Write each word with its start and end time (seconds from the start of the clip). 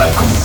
Welcome 0.00 0.39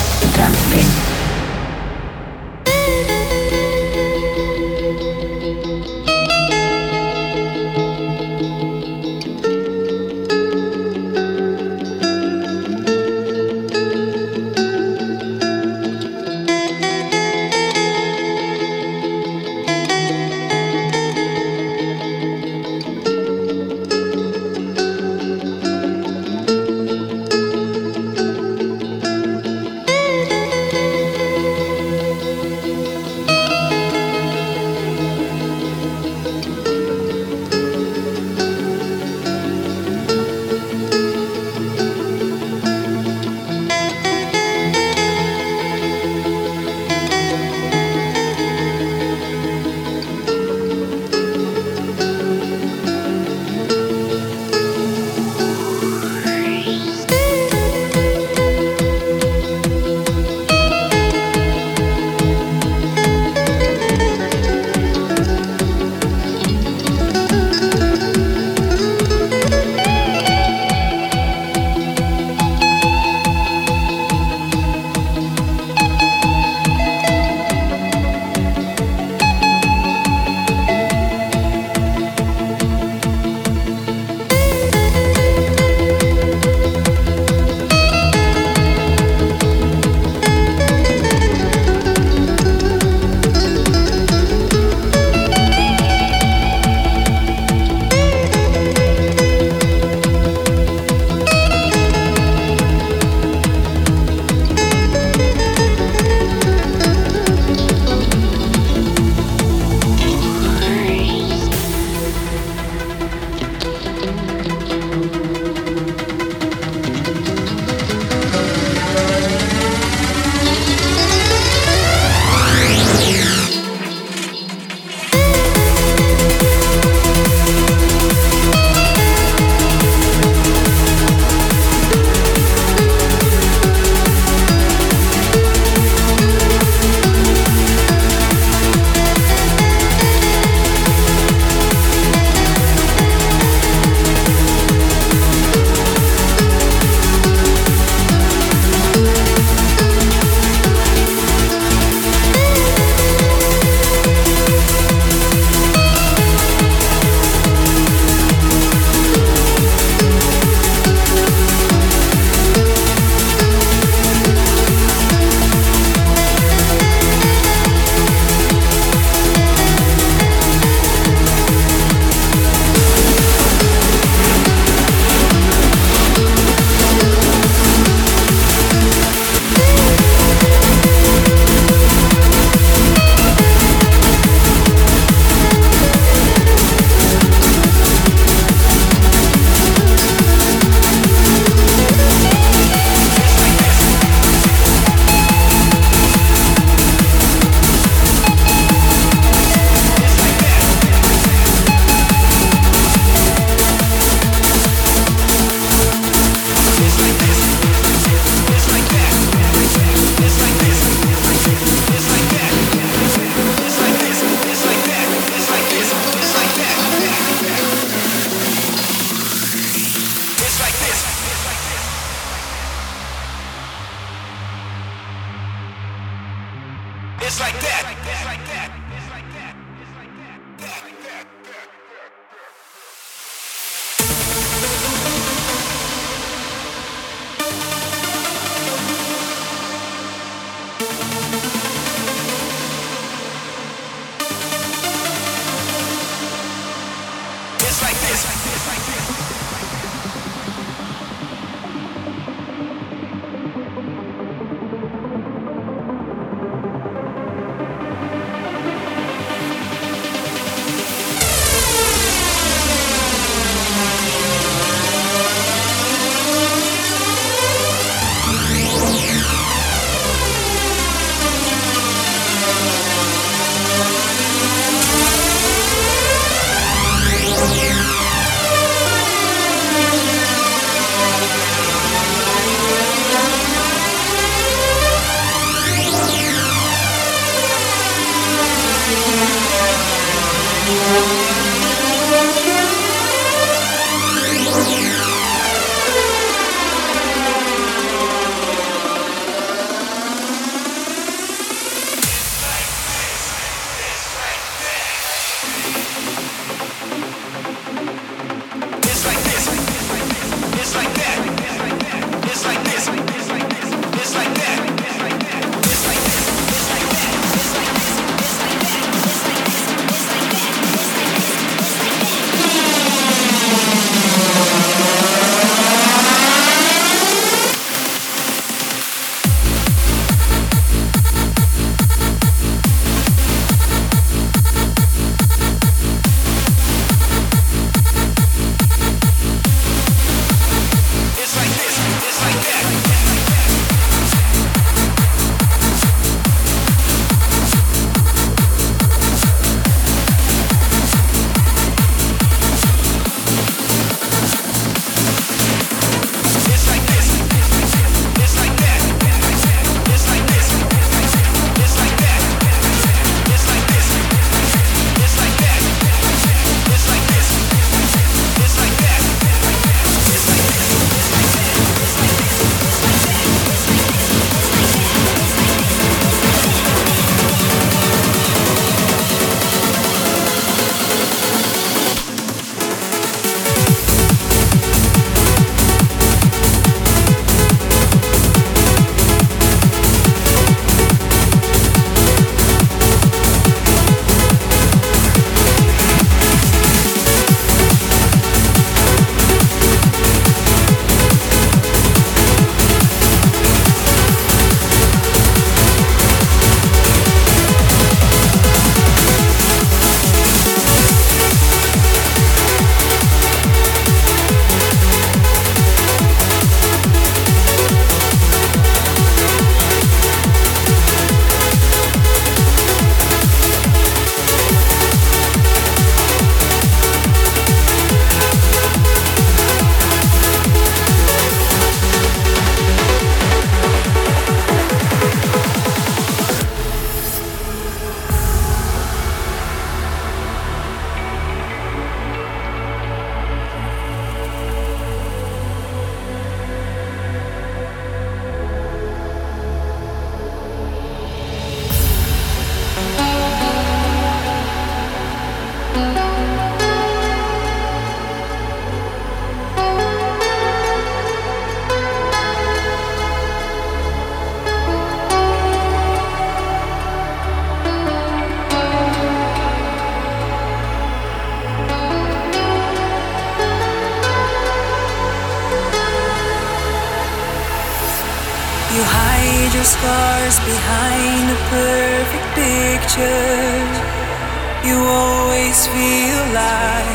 You 484.67 484.77
always 484.81 485.67
feel 485.67 486.21
like 486.33 486.89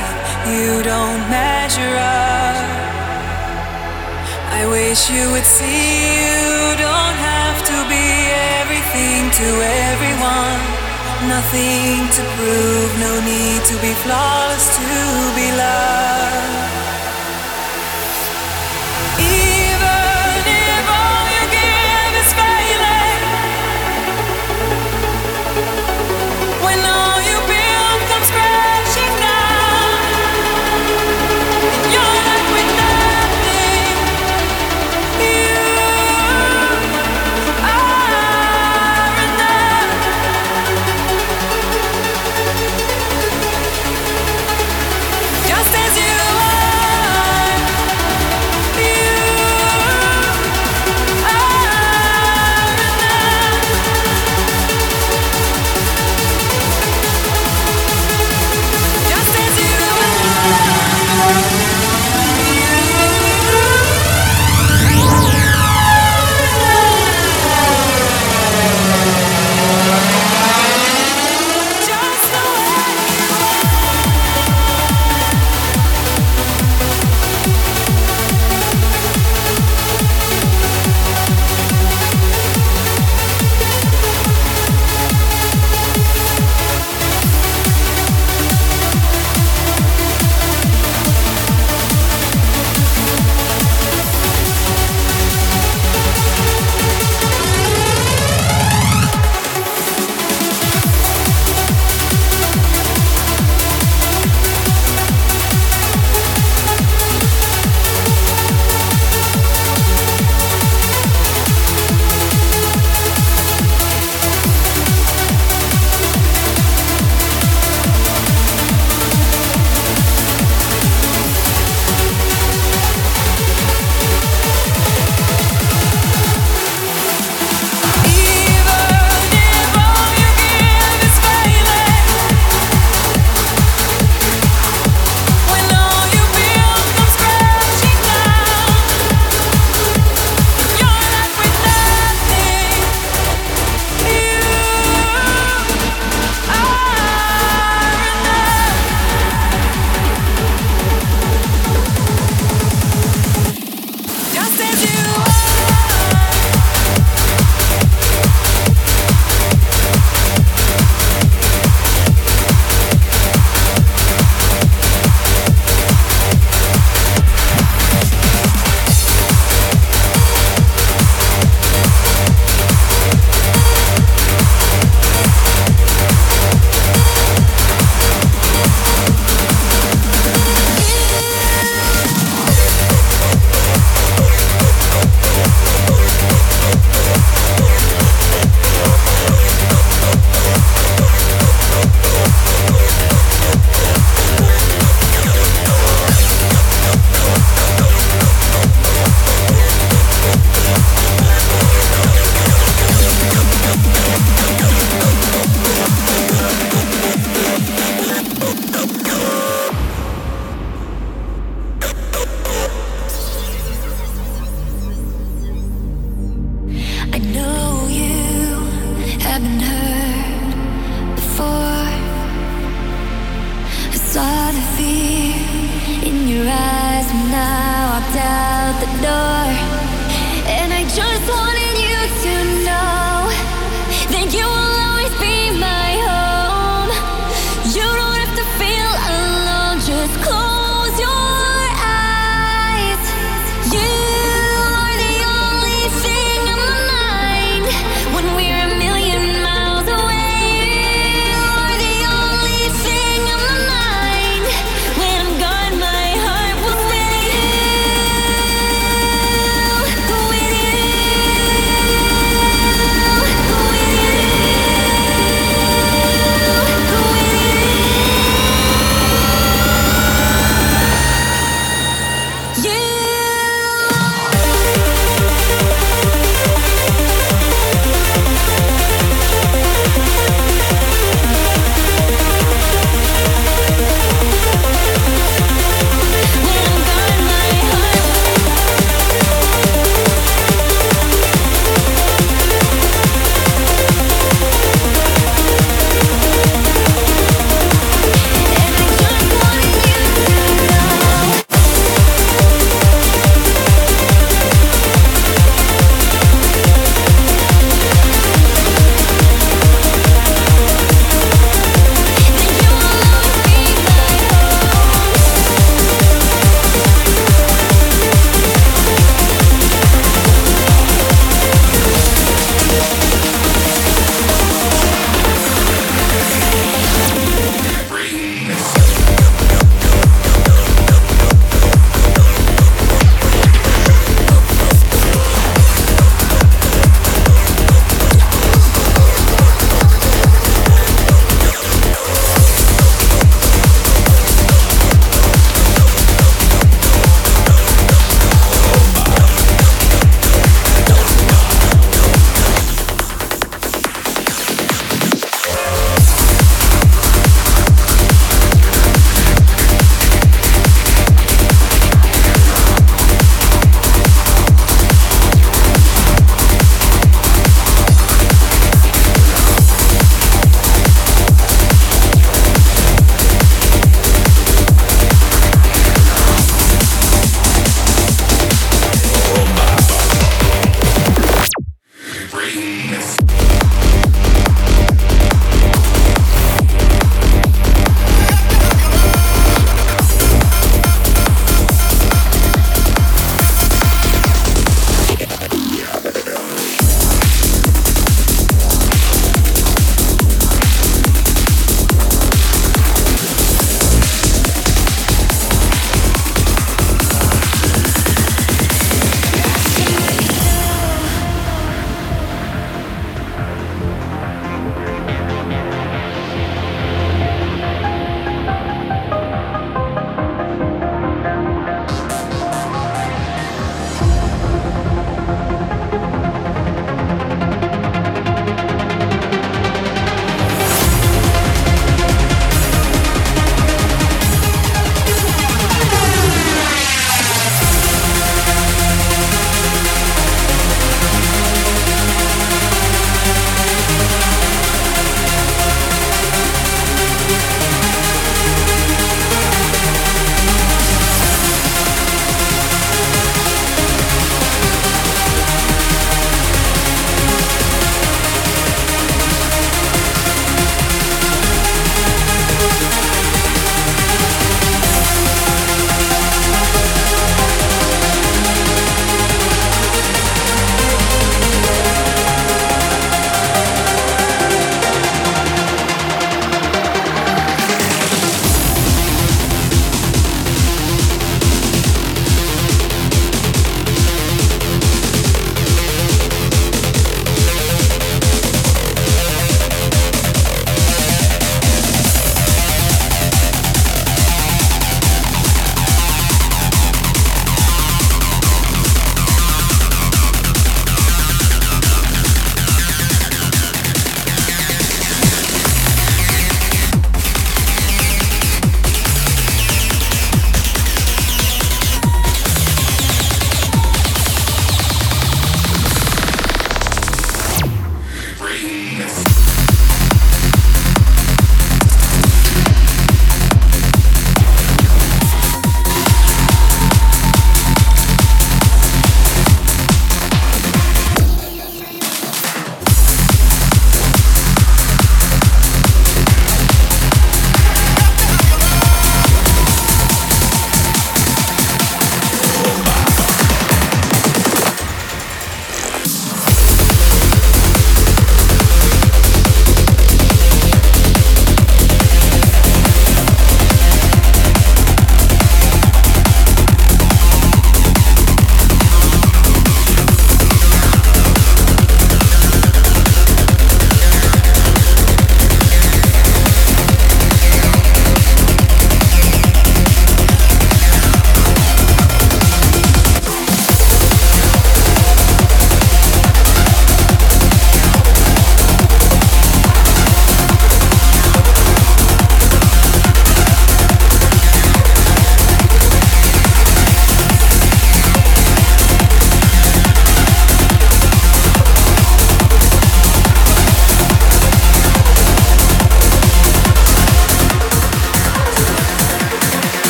you 0.50 0.82
don't 0.82 1.22
measure 1.30 1.94
up. 1.96 2.56
I 4.58 4.66
wish 4.66 5.08
you 5.08 5.30
would 5.30 5.46
see 5.46 6.18
you 6.18 6.74
don't 6.86 7.18
have 7.32 7.58
to 7.70 7.76
be 7.94 8.06
everything 8.58 9.22
to 9.40 9.48
everyone. 9.86 10.60
Nothing 11.30 12.10
to 12.16 12.22
prove, 12.34 12.90
no 12.98 13.12
need 13.22 13.62
to 13.70 13.76
be 13.78 13.92
flawless 14.02 14.66
to 14.76 14.90
be 15.38 15.48
loved. 15.54 16.69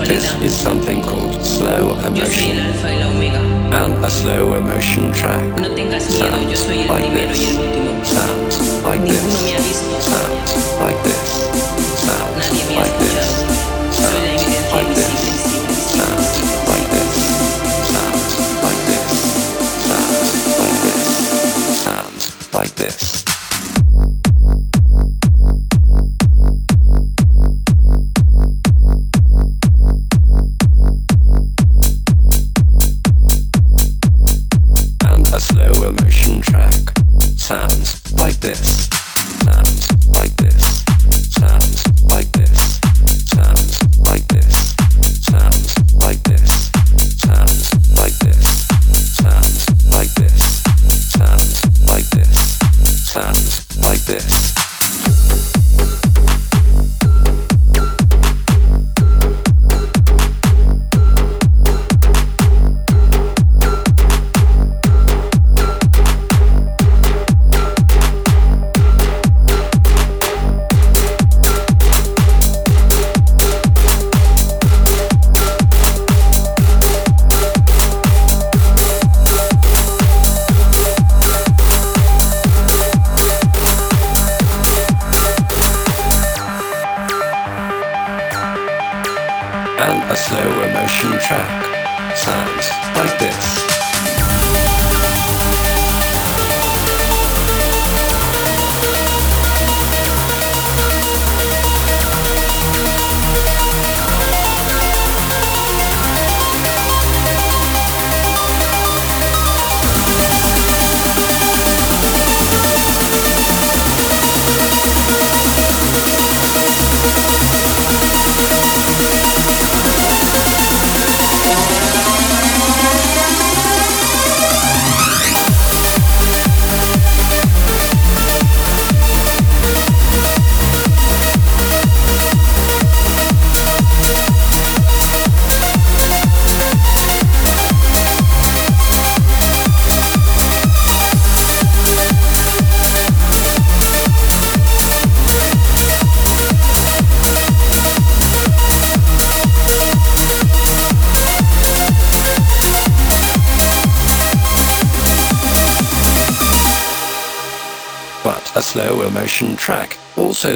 This 0.00 0.34
is 0.42 0.54
something 0.56 1.02
called 1.02 1.44
slow 1.44 1.98
emotion. 1.98 2.56
And 3.72 4.04
a 4.04 4.10
slow 4.10 4.54
emotion 4.54 5.12
track 5.12 5.58
sounds 5.58 6.88
like 6.88 7.10
this, 7.12 7.38
sounds 8.08 8.82
like 8.82 9.02
this, 9.02 9.78
sounds 10.04 10.80
like 10.80 11.02
this, 11.04 11.18
sounds 12.00 12.70
like 12.74 12.98
this. 12.98 13.01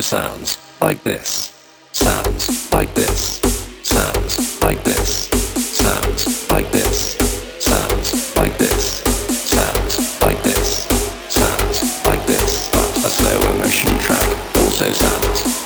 Sounds 0.02 0.58
like 0.80 1.02
this. 1.02 1.52
Sounds 1.92 2.70
like 2.72 2.92
this. 2.94 3.40
Sounds 3.82 4.62
like 4.62 4.82
this. 4.84 5.28
Sounds 5.76 6.50
like 6.50 6.70
this. 6.70 7.16
Sounds 7.60 8.36
like 8.36 8.58
this. 8.58 9.02
Sounds 9.48 10.22
like 10.22 10.42
this. 10.42 10.86
Sounds 11.28 12.04
like 12.06 12.26
this. 12.26 12.70
But 12.70 12.96
a 13.06 13.10
slower 13.10 13.58
motion 13.58 13.98
track 13.98 14.56
also 14.56 14.90
sounds 14.92 15.65